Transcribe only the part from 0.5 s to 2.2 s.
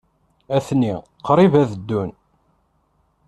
Atni qrib ad ddun.